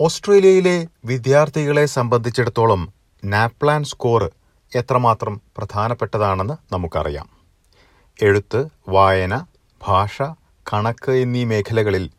ഓസ്ട്രേലിയയിലെ 0.00 0.86
വിദ്യാർത്ഥികളെ 1.04 1.86
സംബന്ധിച്ചിടത്തോളം 1.86 2.92
നാപ്ലാൻ 3.24 3.84
സ്കോർ 3.84 4.32
എത്രമാത്രം 4.74 5.40
പ്രധാനപ്പെട്ടതാണെന്ന് 5.56 6.74
നമുക്കറിയാം. 6.74 7.28
എഴുത്ത് 8.22 8.68
വായന 8.88 9.46
ഭാഷ 9.86 10.22
കണക്ക് 10.72 11.10
എന്നീ 11.10 11.44
മേഖലകളിൽ 11.44 12.10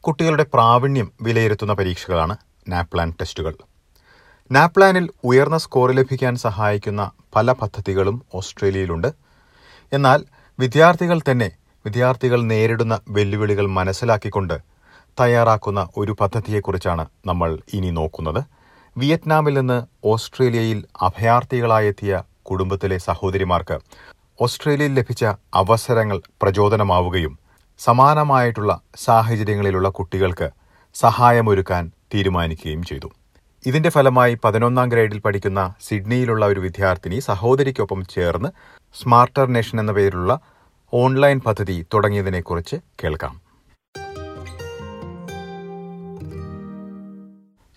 കുട്ടികളുടെ 0.00 0.46
പ്രാവീണ്യം 0.54 1.12
വിലയിരുത്തുന്ന 1.22 1.72
പരീക്ഷകളാണ് 1.72 2.36
നാപ്ലാൻ 2.68 3.14
ടെസ്റ്റുകൾ. 3.20 3.54
നാപ്ലാനിൽ 4.50 5.10
ഉയർന്ന 5.24 5.58
സ്കോർ 5.58 5.92
ലഭിക്കാൻ 5.92 6.36
സഹായിക്കുന്ന 6.36 7.10
പല 7.36 7.52
പദ്ധതികളും 7.52 8.22
ഓസ്ട്രേലിയയിലുണ്ട്. 8.34 9.08
എന്നാൽ 9.92 10.24
വിദ്യാർത്ഥികൾ 10.58 11.20
തന്നെ 11.30 11.50
വിദ്യാർത്ഥികൾ 11.84 12.42
നേരിടുന്ന 12.42 13.00
വെല്ലുവിളികൾ 13.08 13.66
മനസ്സിലാക്കിക്കൊണ്ട് 13.66 14.73
തയ്യാറാക്കുന്ന 15.20 15.88
ഒരു 15.96 16.12
പദ്ധതിയെക്കുറിച്ചാണ് 16.20 17.06
നമ്മൾ 17.26 17.58
ഇനി 17.74 17.90
നോക്കുന്നത്. 17.90 18.42
വിയറ്റ്നാമിൽ 18.96 19.54
നിന്ന് 19.58 19.78
ഓസ്ട്രേലിയയിൽ 20.04 20.84
അഭയാർത്ഥികളായെത്തിയ 21.02 22.22
കുടുംബത്തിലെ 22.42 22.98
സഹോദരിമാർക്ക് 22.98 23.78
ഓസ്ട്രേലിയയിൽ 24.40 24.94
ലഭിച്ച 24.94 25.24
അവസരങ്ങൾ 25.54 26.22
പ്രചോദനമാവുകയും 26.42 27.38
സമാനമായിട്ടുള്ള 27.78 28.80
സാഹചര്യങ്ങളിലുള്ള 28.96 29.88
കുട്ടികൾക്ക് 29.88 30.48
സഹായമൊരുക്കാൻ 30.94 31.92
തീരുമാനിക്കുകയും 32.14 32.82
ചെയ്തു. 32.82 33.08
ഇതിന്റെ 33.66 33.88
ഫലമായി 33.88 34.38
പതിനൊന്നാം 34.44 34.88
ഗ്രേഡിൽ 34.88 35.18
പഠിക്കുന്ന 35.18 35.74
സിഡ്നിയിലുള്ള 35.88 36.46
ഒരു 36.46 36.60
വിദ്യാർത്ഥിനി 36.60 37.18
സഹോദരിക്കൊപ്പം 37.20 38.04
ചേർന്ന് 38.04 38.48
സ്മാർട്ടർ 39.00 39.46
നേഷൻ 39.52 39.80
എന്ന 39.80 39.92
പേരിലുള്ള 39.92 40.40
ഓൺലൈൻ 40.92 41.40
പദ്ധതി 41.46 41.86
തുടങ്ങിയതിനെക്കുറിച്ച് 41.94 42.76
കേൾക്കാം. 43.02 43.43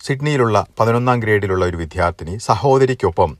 സിഡ്നിയിലുള്ള 0.08 0.66
പതിനൊന്നാം 0.80 1.22
ഗ്രേഡിലുള്ള 1.22 1.64
ഒരു 1.64 1.76
വിദ്യാർത്ഥിനി 1.76 2.34
സഹോദരിക്കൊപ്പം 2.48 3.30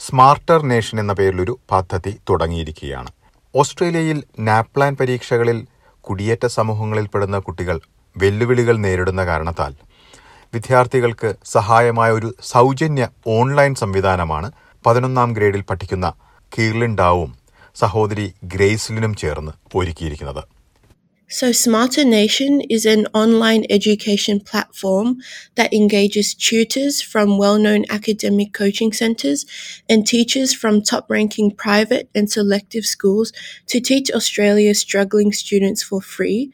സ്മാർട്ടർ 0.00 0.60
നേഷൻ 0.62 1.00
എന്ന 1.00 1.12
പേരിലൊരു 1.12 1.58
പദ്ധതി 1.72 2.12
തുടങ്ങിയിരിക്കുകയാണ്. 2.30 3.10
ഓസ്ട്രേലിയയിൽ 3.54 4.18
നാപ്ലാൻ 4.38 4.96
പരീക്ഷകളിൽ 5.00 5.58
കുടിയേറ്റ 6.00 6.46
സമൂഹങ്ങളിൽ 6.46 6.56
സമൂഹങ്ങളിൽപ്പെടുന്ന 6.56 7.38
കുട്ടികൾ 7.38 7.76
വെല്ലുവിളികൾ 8.16 8.76
നേരിടുന്ന 8.76 9.22
കാരണത്താൽ 9.26 9.72
വിദ്യാർത്ഥികൾക്ക് 10.54 11.30
സഹായമായ 11.44 12.10
ഒരു 12.10 12.28
സൗജന്യ 12.42 13.08
ഓൺലൈൻ 13.26 13.74
സംവിധാനമാണ് 13.74 14.50
പതിനൊന്നാം 14.84 15.30
ഗ്രേഡിൽ 15.32 15.62
പഠിക്കുന്ന 15.70 16.06
കീർലിൻ 16.52 16.92
ഡാവും 16.96 17.30
സഹോദരി 17.76 18.26
ഗ്രേസ്ലിനും 18.44 19.14
ചേർന്ന് 19.16 19.52
ഒരുക്കിയിരിക്കുന്നത്. 19.78 20.42
So, 21.33 21.53
Smarter 21.53 22.03
Nation 22.03 22.59
is 22.59 22.85
an 22.85 23.07
online 23.13 23.65
education 23.69 24.41
platform 24.41 25.21
that 25.55 25.73
engages 25.73 26.33
tutors 26.33 27.01
from 27.01 27.37
well 27.37 27.57
known 27.57 27.85
academic 27.89 28.51
coaching 28.51 28.91
centres 28.91 29.45
and 29.87 30.05
teachers 30.05 30.53
from 30.53 30.81
top 30.81 31.09
ranking 31.09 31.49
private 31.49 32.09
and 32.13 32.29
selective 32.29 32.85
schools 32.85 33.31
to 33.67 33.79
teach 33.79 34.11
Australia's 34.11 34.81
struggling 34.81 35.31
students 35.31 35.81
for 35.81 36.01
free. 36.01 36.51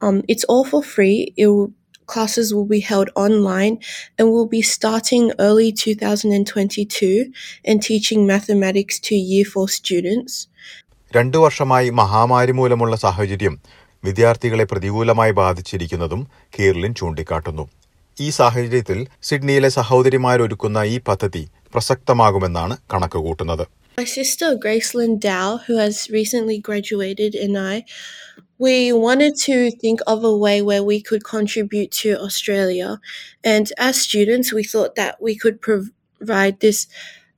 Um, 0.00 0.22
it's 0.26 0.44
all 0.44 0.64
for 0.64 0.82
free. 0.82 1.34
It 1.36 1.48
will, 1.48 1.74
classes 2.06 2.54
will 2.54 2.64
be 2.64 2.80
held 2.80 3.10
online 3.14 3.78
and 4.18 4.30
will 4.30 4.46
be 4.46 4.62
starting 4.62 5.32
early 5.38 5.70
2022 5.70 7.30
and 7.66 7.82
teaching 7.82 8.26
mathematics 8.26 8.98
to 9.00 9.14
Year 9.14 9.44
4 9.44 9.68
students. 9.68 10.48
രണ്ടു 11.18 11.38
വർഷമായി 11.38 11.88
മഹാമാരി 11.90 12.52
മൂലമുള്ള 12.52 12.94
സാഹചര്യം 12.96 13.54
വിദ്യാർത്ഥികളെ 14.04 14.64
പ്രതികൂലമായി 14.72 15.32
ബാധിച്ചിരിക്കുന്നതും 15.40 16.22
കീർലിൻ 16.56 16.92
ചൂണ്ടിക്കാട്ടുന്നു 17.00 17.64
ഈ 18.18 18.28
സാഹചര്യത്തിൽ 18.30 18.98
സിഡ്നിയിലെ 19.22 19.70
സഹോദരിമാരൊരുക്കുന്ന 19.78 20.80
ഈ 20.94 20.98
പദ്ധതി 21.08 21.44
പ്രസക്തമാകുമെന്നാണ് 21.74 22.76
കണക്കുകൂട്ടുന്നത് 22.94 23.66
My 23.98 24.04
sister 24.04 24.56
Gracelyn 24.56 25.20
Dow, 25.20 25.60
who 25.66 25.74
has 25.76 26.10
recently 26.10 26.58
graduated, 26.58 27.36
and 27.36 27.56
I, 27.64 27.84
we 28.58 28.92
wanted 28.94 29.36
to 29.38 29.70
think 29.72 30.00
of 30.06 30.24
a 30.24 30.36
way 30.36 30.62
where 30.62 30.82
we 30.82 31.00
could 31.00 31.24
contribute 31.24 31.90
to 31.92 32.18
Australia. 32.18 32.88
And 33.44 33.70
as 33.78 34.00
students, 34.00 34.52
we 34.52 34.64
thought 34.64 34.94
that 34.96 35.14
we 35.20 35.36
could 35.36 35.60
provide 35.60 36.60
this 36.60 36.80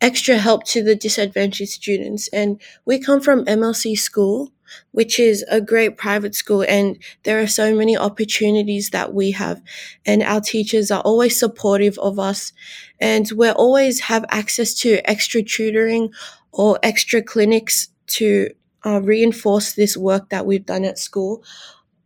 extra 0.00 0.38
help 0.38 0.64
to 0.66 0.82
the 0.82 0.94
disadvantaged 0.96 1.72
students. 1.72 2.28
And 2.30 2.60
we 2.86 2.98
come 2.98 3.20
from 3.20 3.44
MLC 3.46 3.98
School, 3.98 4.52
which 4.91 5.19
is 5.19 5.45
a 5.49 5.61
great 5.61 5.97
private 5.97 6.35
school, 6.35 6.63
and 6.67 6.97
there 7.23 7.39
are 7.39 7.47
so 7.47 7.75
many 7.75 7.97
opportunities 7.97 8.89
that 8.91 9.13
we 9.13 9.31
have. 9.31 9.61
And 10.05 10.23
our 10.23 10.41
teachers 10.41 10.91
are 10.91 11.01
always 11.01 11.37
supportive 11.39 11.97
of 11.99 12.19
us, 12.19 12.53
and 12.99 13.29
we 13.35 13.49
always 13.49 14.01
have 14.01 14.25
access 14.29 14.73
to 14.75 15.07
extra 15.09 15.43
tutoring 15.43 16.11
or 16.51 16.79
extra 16.83 17.21
clinics 17.21 17.87
to 18.07 18.49
uh, 18.85 19.01
reinforce 19.01 19.73
this 19.73 19.95
work 19.95 20.29
that 20.29 20.45
we've 20.45 20.65
done 20.65 20.85
at 20.85 20.99
school 20.99 21.43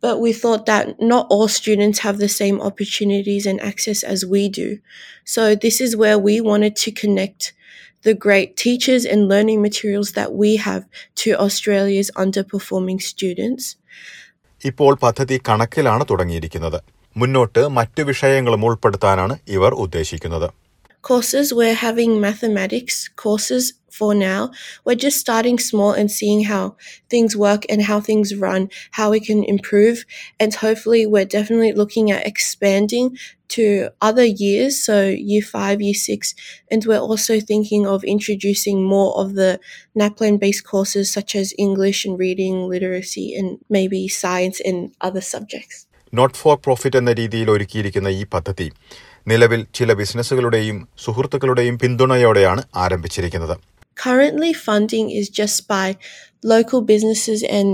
But 0.04 0.19
we 0.19 0.32
thought 0.32 0.64
that 0.66 0.84
not 1.03 1.26
all 1.28 1.48
students 1.50 1.98
have 2.00 2.19
the 2.19 2.28
same 2.31 2.58
opportunities 2.60 3.44
and 3.44 3.60
access 3.60 4.03
as 4.04 4.20
we 4.25 4.48
do. 4.50 4.69
So, 5.26 5.54
this 5.56 5.81
is 5.81 5.91
where 5.94 6.19
we 6.19 6.41
wanted 6.41 6.75
to 6.76 6.91
connect 6.92 7.53
the 8.04 8.14
great 8.16 8.56
teachers 8.56 9.04
and 9.04 9.28
learning 9.28 9.60
materials 9.60 10.12
that 10.12 10.31
we 10.34 10.56
have 10.58 10.84
to 11.16 11.28
Australia's 11.47 12.10
underperforming 12.16 13.00
students. 13.12 13.64
ഇപ്പോൾ 14.62 14.92
പദ്ധതി 15.04 15.36
കണക്കിലാണ് 15.48 16.04
തുടങ്ങിയിരിക്കുന്നത് 16.10 16.78
മുന്നോട്ട് 17.16 17.62
മറ്റു 17.69 18.03
വിഷയങ്ങളും 18.03 18.64
ഉൾപ്പെടുത്താനാണ് 18.69 19.34
ഇവർ 19.56 19.72
ഉദ്ദേശിക്കുന്നത് 19.84 20.48
courses 21.05 21.53
we're 21.53 21.75
having 21.75 22.19
mathematics 22.19 23.09
courses 23.09 23.73
for 23.91 24.16
now. 24.16 24.49
We're 24.85 24.95
just 24.95 25.19
starting 25.19 25.59
small 25.59 25.91
and 25.91 26.09
seeing 26.09 26.45
how 26.45 26.77
things 27.11 27.38
work 27.38 27.63
and 27.69 27.83
how 27.83 28.01
things 28.01 28.33
run 28.33 28.69
how 28.89 29.11
we 29.11 29.19
can 29.19 29.44
improve. 29.44 30.03
And 30.39 30.51
hopefully 30.55 31.05
we're 31.05 31.25
definitely 31.25 31.73
looking 31.73 32.09
at 32.09 32.25
expanding 32.25 33.17
to 33.49 33.89
other 34.01 34.25
years 34.25 34.83
so 34.83 35.05
year 35.05 35.44
5 35.44 35.79
year 35.79 35.94
6 35.94 36.33
and 36.71 36.83
we're 36.85 36.97
also 36.97 37.39
thinking 37.39 37.85
of 37.85 38.03
introducing 38.03 38.83
more 38.83 39.15
of 39.21 39.35
the 39.35 39.59
naplan 39.95 40.39
based 40.39 40.65
courses 40.65 41.13
such 41.13 41.35
as 41.35 41.53
english 41.59 42.05
and 42.05 42.17
reading 42.17 42.67
literacy 42.67 43.35
and 43.35 43.59
maybe 43.69 44.07
science 44.07 44.59
and 44.61 44.95
other 44.99 45.21
subjects 45.21 45.85
not 46.19 46.34
for 46.34 46.56
profit 46.56 46.97
എന്ന 46.97 47.12
രീതിയിൽ 47.12 47.48
ഒരുക്കിയിരിക്കുന്ന 47.54 48.08
ഈ 48.20 48.22
പദ്ധതി 48.34 48.69
നിലവിൽ 49.28 49.60
ചില 49.78 49.92
ബിസിനസ്സുകളുടെയും 49.92 50.78
സുഹൃത്തുക്കളുടെയും 51.04 51.78
പിന്തുണയോടെയാണ് 51.84 52.64
ആരംഭിച്ചിരിക്കുന്നത് 52.84 53.56
Currently, 53.97 54.50
funding 54.66 55.06
is 55.20 55.26
just 55.41 55.58
by 55.72 55.86
local 56.54 56.81
businesses 56.91 57.41
and 57.56 57.69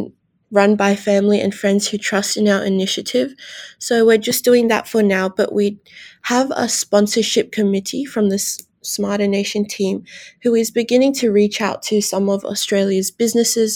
run 0.53 0.73
by 0.83 0.93
family 1.09 1.39
and 1.45 1.53
friends 1.61 1.83
who 1.89 1.97
trust 2.09 2.33
in 2.41 2.47
our 2.55 2.63
initiative. 2.65 3.29
So 3.87 3.95
we're 4.07 4.25
just 4.31 4.43
doing 4.49 4.67
that 4.73 4.85
for 4.93 5.03
now, 5.17 5.27
but 5.41 5.51
we 5.59 5.67
have 6.33 6.49
a 6.65 6.67
sponsorship 6.81 7.47
committee 7.59 8.05
from 8.15 8.27
the 8.33 8.41
S- 8.45 8.57
Smarter 8.95 9.29
Nation 9.39 9.65
team 9.77 9.97
who 10.45 10.53
is 10.63 10.79
beginning 10.81 11.15
to 11.21 11.27
reach 11.41 11.59
out 11.69 11.81
to 11.91 11.97
some 12.03 12.27
of 12.29 12.49
Australia's 12.55 13.13
businesses 13.23 13.73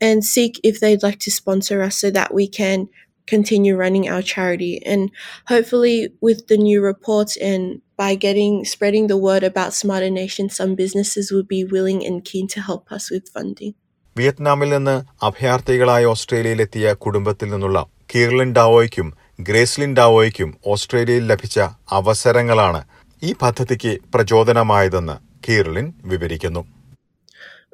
and 0.00 0.28
seek 0.34 0.54
if 0.62 0.76
they'd 0.78 1.02
like 1.02 1.20
to 1.20 1.32
sponsor 1.32 1.78
us 1.82 1.96
so 1.96 2.10
that 2.10 2.32
we 2.32 2.46
can 2.60 2.78
continue 3.27 3.75
running 3.75 4.05
our 4.09 4.21
charity 4.23 4.73
and 4.85 5.01
hopefully 5.47 5.95
with 6.21 6.47
the 6.47 6.57
new 6.57 6.81
reports 6.81 7.37
and 7.49 7.63
by 7.97 8.15
getting 8.17 8.53
spreading 8.65 9.07
the 9.07 9.19
word 9.19 9.43
about 9.43 9.73
smarter 9.73 10.11
nation 10.11 10.49
some 10.51 10.75
businesses 10.75 11.31
will 11.31 11.47
be 11.47 11.63
willing 11.65 12.05
and 12.05 12.25
keen 12.25 12.47
to 12.47 12.61
help 12.61 12.85
us 12.91 13.05
with 13.11 13.25
funding 13.29 13.73
വിയറ്റ്നാമിൽ 14.15 14.69
നിന്ന് 14.69 14.95
അഭയാർത്ഥികളായ 15.25 16.03
ഓസ്ട്രേലിയയിലെത്തിയ 16.05 16.93
കുടുംബത്തിൽ 17.03 17.47
നിന്നുള്ള 17.49 17.79
കീർലിൻ 18.13 18.49
ഡാവോയ്ക്കും 18.53 19.07
ഗ്രേസ്ലിൻ 19.39 19.91
ഡാവോയ്ക്കും 19.95 20.49
ഓസ്ട്രേലിയയിൽ 20.73 21.23
ലഭിച്ച 21.27 21.57
അവസരങ്ങളാണ് 21.99 22.81
ഈ 23.21 23.31
പദ്ധതിക്ക് 23.41 23.93
പ്രചോദനമായതെന്ന് 24.15 25.15
കീർലിൻ 25.47 25.87
വിവരിക്കുന്നു 26.05 26.61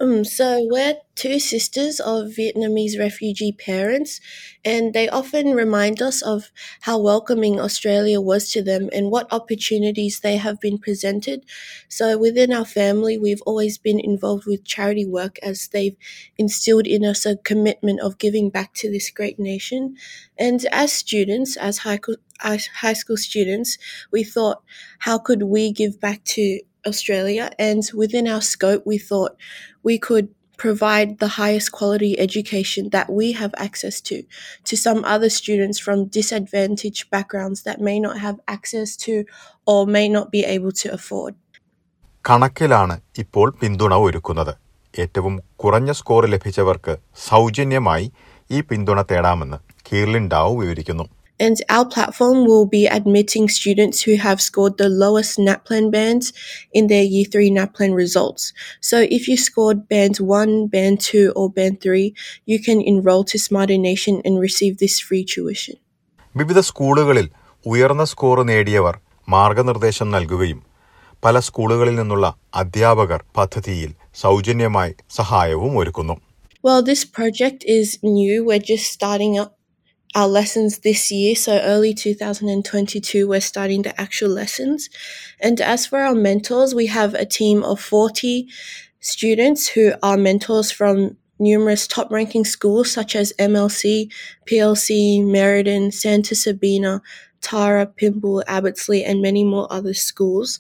Um, 0.01 0.23
so 0.23 0.65
we're 0.69 0.95
two 1.15 1.39
sisters 1.39 1.99
of 1.99 2.27
Vietnamese 2.27 2.97
refugee 2.97 3.51
parents, 3.51 4.21
and 4.63 4.93
they 4.93 5.09
often 5.09 5.53
remind 5.53 6.01
us 6.01 6.21
of 6.21 6.51
how 6.81 6.97
welcoming 6.97 7.59
Australia 7.59 8.21
was 8.21 8.49
to 8.51 8.63
them 8.63 8.89
and 8.93 9.11
what 9.11 9.27
opportunities 9.33 10.21
they 10.21 10.37
have 10.37 10.61
been 10.61 10.77
presented. 10.77 11.43
So 11.89 12.17
within 12.17 12.53
our 12.53 12.63
family, 12.63 13.17
we've 13.17 13.41
always 13.45 13.77
been 13.77 13.99
involved 13.99 14.45
with 14.45 14.63
charity 14.63 15.05
work 15.05 15.37
as 15.43 15.67
they've 15.67 15.97
instilled 16.37 16.87
in 16.87 17.03
us 17.03 17.25
a 17.25 17.35
commitment 17.35 17.99
of 17.99 18.17
giving 18.17 18.49
back 18.49 18.73
to 18.75 18.89
this 18.89 19.09
great 19.09 19.37
nation. 19.37 19.97
And 20.37 20.65
as 20.71 20.93
students, 20.93 21.57
as 21.57 21.79
high, 21.79 21.99
as 22.41 22.67
high 22.67 22.93
school 22.93 23.17
students, 23.17 23.77
we 24.13 24.23
thought, 24.23 24.63
how 24.99 25.17
could 25.17 25.43
we 25.43 25.73
give 25.73 25.99
back 25.99 26.23
to 26.35 26.61
Australia? 26.85 27.51
And 27.59 27.83
within 27.93 28.27
our 28.27 28.41
scope, 28.43 28.83
we 28.85 28.97
thought 28.99 29.33
we 29.83 29.97
could 29.97 30.29
provide 30.59 31.19
the 31.19 31.31
highest 31.39 31.71
quality 31.71 32.19
education 32.19 32.89
that 32.89 33.07
we 33.09 33.31
have 33.31 33.53
access 33.57 34.01
to 34.01 34.17
to 34.65 34.75
some 34.75 34.99
other 35.05 35.29
students 35.29 35.77
from 35.79 36.07
disadvantaged 36.09 37.09
backgrounds 37.09 37.63
that 37.63 37.79
may 37.79 37.99
not 37.99 38.17
have 38.19 38.37
access 38.47 38.95
to 38.97 39.23
or 39.65 39.87
may 39.87 40.07
not 40.09 40.31
be 40.31 40.41
able 40.45 40.73
to 40.83 40.87
afford. 40.91 41.33
കണക്കിലാണ് 42.25 42.95
ഇപ്പോൾ 43.17 43.47
പിന്തുണ 43.51 43.93
ഒരുക്കുന്നത് 44.05 44.53
ഏറ്റവും 44.99 45.35
കുറഞ്ഞ 45.55 45.91
score 45.91 46.23
ലഭിച്ചവർക്ക് 46.25 46.93
സൗജന്യമായി 47.29 48.11
ഈ 48.51 48.61
പിന്തുണ 48.61 48.99
തേടാമെന്ന് 49.01 49.57
കീർലിൻ 49.87 50.27
ഡാവ് 50.27 50.53
വിവരിക്കുന്നു 50.57 51.05
And 51.40 51.56
our 51.68 51.84
platform 51.84 52.46
will 52.46 52.66
be 52.66 52.86
admitting 52.88 53.48
students 53.48 54.02
who 54.02 54.14
have 54.16 54.40
scored 54.40 54.78
the 54.78 54.88
lowest 54.88 55.36
NAPLAN 55.38 55.90
bands 55.90 56.32
in 56.72 56.86
their 56.86 57.02
Year 57.04 57.24
3 57.24 57.50
NAPLAN 57.50 57.92
results. 57.94 58.52
So 58.80 58.96
if 59.10 59.26
you 59.28 59.36
scored 59.38 59.88
band 59.88 60.16
1, 60.20 60.68
band 60.68 61.00
2, 61.00 61.32
or 61.34 61.50
band 61.50 61.80
3, 61.80 62.14
you 62.46 62.58
can 62.60 62.80
enroll 62.82 63.24
to 63.24 63.38
Smarter 63.38 63.78
Nation 63.78 64.22
and 64.24 64.38
receive 64.40 64.78
this 64.78 65.00
free 65.00 65.24
tuition. 65.24 65.76
വിവിധ 66.34 66.58
സ്കൂളുകളിൽ 66.68 67.26
ഉയർന്ന 67.66 68.04
score 68.04 68.38
നേടിയവർ 68.44 68.94
മാർഗനിർദ്ദേശം 69.28 70.08
നൽകുകയും 70.10 70.60
പല 71.22 71.38
സ്കൂളുകളിൽ 71.38 71.94
നിന്നുള്ള 72.00 72.26
അധ്യാപകർ 72.54 73.20
പദ്ധതിയിൽ 73.36 73.90
സൗജന്യമായി 74.24 74.94
സഹായവും 75.18 75.74
ഒരുക്കുന്നു 75.82 76.16
Well, 76.64 76.82
this 76.82 77.02
project 77.18 77.60
is 77.78 77.88
new. 78.18 78.34
We're 78.46 78.66
just 78.70 78.86
starting 78.96 79.32
up 79.40 79.50
our 80.15 80.27
lessons 80.27 80.79
this 80.79 81.11
year. 81.11 81.35
So 81.35 81.59
early 81.59 81.93
2022, 81.93 83.27
we're 83.27 83.41
starting 83.41 83.83
the 83.83 83.99
actual 83.99 84.29
lessons. 84.29 84.89
And 85.39 85.61
as 85.61 85.85
for 85.85 85.99
our 85.99 86.15
mentors, 86.15 86.73
we 86.73 86.87
have 86.87 87.13
a 87.13 87.25
team 87.25 87.63
of 87.63 87.79
40 87.79 88.47
students 88.99 89.67
who 89.67 89.93
are 90.01 90.17
mentors 90.17 90.71
from 90.71 91.17
numerous 91.39 91.87
top 91.87 92.11
ranking 92.11 92.43
schools 92.43 92.91
such 92.91 93.15
as 93.15 93.33
MLC, 93.39 94.11
PLC, 94.45 95.25
Meriden, 95.25 95.91
Santa 95.91 96.35
Sabina, 96.35 97.01
Tara, 97.41 97.85
Pymble, 97.87 98.43
Abbotsleigh, 98.47 99.03
and 99.05 99.21
many 99.21 99.43
more 99.43 99.67
other 99.71 99.93
schools. 99.93 100.59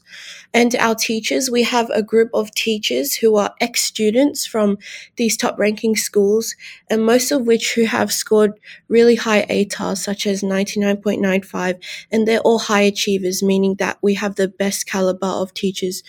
And 0.53 0.75
our 0.75 0.95
teachers, 0.95 1.49
we 1.49 1.63
have 1.63 1.89
a 1.91 2.03
group 2.03 2.29
of 2.33 2.51
teachers 2.51 3.15
who 3.15 3.35
are 3.35 3.53
ex 3.59 3.81
students 3.81 4.45
from 4.45 4.77
these 5.17 5.37
top 5.37 5.57
ranking 5.59 5.95
schools, 5.95 6.55
and 6.89 7.05
most 7.05 7.31
of 7.31 7.45
which 7.45 7.73
who 7.75 7.85
have 7.85 8.11
scored 8.11 8.53
really 8.89 9.15
high 9.15 9.45
ATARs, 9.49 9.97
such 9.97 10.25
as 10.25 10.41
99.95, 10.41 11.77
and 12.11 12.27
they're 12.27 12.39
all 12.41 12.59
high 12.59 12.85
achievers, 12.93 13.43
meaning 13.43 13.75
that 13.75 13.97
we 14.01 14.13
have 14.15 14.35
the 14.35 14.47
best 14.47 14.87
caliber 14.87 15.33
of 15.43 15.53
teachers 15.53 16.03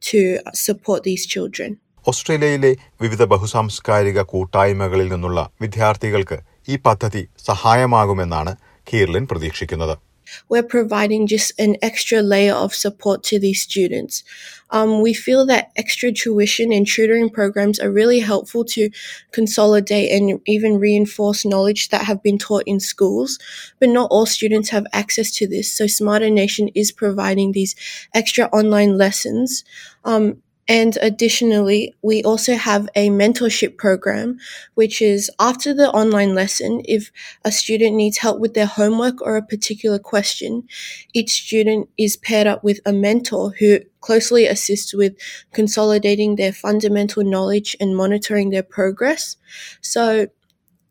to 0.00 0.20
support 0.54 1.02
these 1.02 1.26
children. 1.26 1.70
ഓസ്ട്രേലിയയിലെ 2.06 2.70
വിവിധ 3.00 3.22
ബഹുസാംസ്കാരിക 3.22 4.20
കൂട്ടായ്മകളിൽ 4.22 5.08
നിന്നുള്ള 5.12 5.40
വിദ്യാർത്ഥികൾക്ക് 5.60 6.38
ഈ 6.68 6.76
പദ്ധതി 6.76 7.22
സഹായമാകുമെന്നാണ് 7.48 8.52
കീർലിൻ 8.86 9.24
പ്രതീക്ഷിക്കുന്നത് 9.24 10.09
we're 10.48 10.62
providing 10.62 11.26
just 11.26 11.52
an 11.58 11.76
extra 11.82 12.22
layer 12.22 12.54
of 12.54 12.74
support 12.74 13.22
to 13.24 13.38
these 13.38 13.62
students. 13.62 14.24
Um, 14.70 15.00
we 15.00 15.14
feel 15.14 15.46
that 15.46 15.72
extra 15.76 16.12
tuition 16.12 16.72
and 16.72 16.86
tutoring 16.86 17.30
programs 17.30 17.80
are 17.80 17.90
really 17.90 18.20
helpful 18.20 18.64
to 18.66 18.90
consolidate 19.32 20.12
and 20.12 20.40
even 20.46 20.78
reinforce 20.78 21.44
knowledge 21.44 21.88
that 21.88 22.04
have 22.04 22.22
been 22.22 22.38
taught 22.38 22.62
in 22.66 22.78
schools, 22.80 23.38
but 23.80 23.88
not 23.88 24.08
all 24.10 24.26
students 24.26 24.70
have 24.70 24.86
access 24.92 25.30
to 25.32 25.46
this. 25.46 25.72
So 25.72 25.86
Smarter 25.86 26.30
Nation 26.30 26.68
is 26.74 26.92
providing 26.92 27.52
these 27.52 27.74
extra 28.14 28.46
online 28.46 28.96
lessons. 28.96 29.64
Um, 30.04 30.42
and 30.70 30.96
additionally, 31.02 31.96
we 32.00 32.22
also 32.22 32.54
have 32.54 32.88
a 32.94 33.10
mentorship 33.10 33.76
program, 33.76 34.38
which 34.74 35.02
is 35.02 35.28
after 35.40 35.74
the 35.74 35.90
online 35.90 36.32
lesson, 36.36 36.82
if 36.84 37.10
a 37.44 37.50
student 37.50 37.96
needs 37.96 38.18
help 38.18 38.38
with 38.38 38.54
their 38.54 38.66
homework 38.66 39.20
or 39.20 39.36
a 39.36 39.42
particular 39.42 39.98
question, 39.98 40.68
each 41.12 41.32
student 41.42 41.88
is 41.98 42.16
paired 42.16 42.46
up 42.46 42.62
with 42.62 42.78
a 42.86 42.92
mentor 42.92 43.50
who 43.58 43.80
closely 44.00 44.46
assists 44.46 44.94
with 44.94 45.16
consolidating 45.52 46.36
their 46.36 46.52
fundamental 46.52 47.24
knowledge 47.24 47.76
and 47.80 47.96
monitoring 47.96 48.50
their 48.50 48.62
progress. 48.62 49.36
So, 49.80 50.28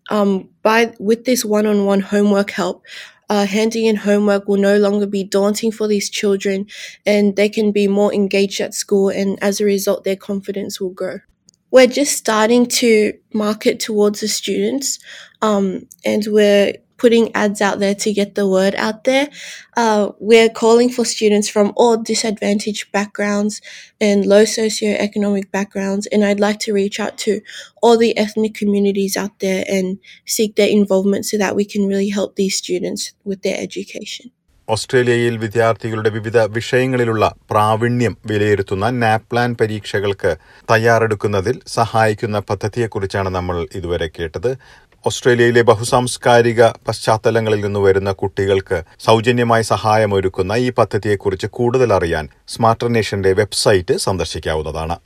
um, 0.09 0.49
by 0.61 0.93
with 0.99 1.23
this 1.23 1.45
one-on-one 1.45 2.01
homework 2.01 2.51
help, 2.51 2.83
uh, 3.29 3.45
handing 3.45 3.85
in 3.85 3.95
homework 3.95 4.47
will 4.47 4.57
no 4.57 4.77
longer 4.77 5.05
be 5.05 5.23
daunting 5.23 5.71
for 5.71 5.87
these 5.87 6.09
children 6.09 6.65
and 7.05 7.35
they 7.35 7.49
can 7.49 7.71
be 7.71 7.87
more 7.87 8.13
engaged 8.13 8.59
at 8.61 8.73
school 8.73 9.09
and 9.09 9.37
as 9.41 9.59
a 9.61 9.65
result 9.65 10.03
their 10.03 10.15
confidence 10.15 10.79
will 10.81 10.89
grow. 10.89 11.19
We're 11.71 11.87
just 11.87 12.17
starting 12.17 12.65
to 12.81 13.13
market 13.33 13.79
towards 13.79 14.21
the 14.21 14.27
students 14.27 14.97
um, 15.41 15.87
and 16.03 16.23
we're 16.27 16.73
putting 16.99 17.25
ads 17.35 17.61
out 17.61 17.77
there 17.79 17.95
to 17.95 18.09
get 18.13 18.29
the 18.35 18.47
word 18.47 18.75
out 18.77 18.99
there. 19.03 19.27
Uh, 19.75 20.01
we're 20.21 20.49
calling 20.51 20.89
for 20.89 21.05
students 21.05 21.49
from 21.49 21.67
all 21.75 21.95
disadvantaged 22.03 22.91
backgrounds 22.91 23.61
and 24.01 24.25
low 24.25 24.43
socioeconomic 24.53 25.45
backgrounds, 25.51 26.07
and 26.07 26.23
I'd 26.23 26.39
like 26.39 26.59
to 26.61 26.73
reach 26.73 26.99
out 26.99 27.15
to 27.19 27.33
all 27.83 27.97
the 27.97 28.11
ethnic 28.17 28.53
communities 28.53 29.15
out 29.17 29.35
there 29.39 29.63
and 29.69 29.87
seek 30.27 30.55
their 30.55 30.71
involvement 30.71 31.25
so 31.25 31.37
that 31.37 31.55
we 31.55 31.65
can 31.65 31.85
really 31.87 32.09
help 32.09 32.35
these 32.35 32.57
students 32.57 33.05
with 33.25 33.41
their 33.41 33.57
education. 33.59 34.27
ഓസ്ട്രേലിയയിൽ 34.67 35.35
വിദ്യാർത്ഥികളുടെ 35.37 36.09
വിവിധ 36.09 36.37
വിഷയങ്ങളിലുള്ള 36.55 37.25
പ്രാവീണ്യം 37.51 38.13
വിലയിരുത്തുന്ന 38.25 38.89
NAPLAN 39.03 39.49
പരീക്ഷകൾക്ക് 39.61 40.31
തയ്യാറെടുക്കുന്നതിൽ 40.71 41.55
സഹായിക്കുന്ന 41.77 42.39
പദ്ധതിയെക്കുറിച്ചാണ് 42.49 43.29
നമ്മൾ 43.29 43.57
ഇതുവരെ 43.79 44.07
കേട്ടത് 44.07 44.51
ഓസ്ട്രേലിയയിലെ 45.05 45.61
ബഹുസാംസ്കാരിക 45.61 46.61
പശ്ചാത്തലങ്ങളിൽ 46.87 47.61
നിന്ന് 47.65 47.79
വരുന്ന 47.79 48.11
കുട്ടികൾക്ക് 48.11 48.77
സൗജന്യമായി 49.05 49.63
സഹായമൊരുക്കുന്ന 49.63 50.53
ഈ 50.65 50.69
പദ്ധതിയെക്കുറിച്ച് 50.79 51.47
കൂടുതൽ 51.57 51.93
അറിയാൻ 51.93 52.25
സ്മാർട്ടർ 52.47 52.89
നേഷന്റെ 52.95 53.31
വെബ്സൈറ്റ് 53.33 53.95
സന്ദർശിക്കാവുന്നതാണ്. 54.05 54.97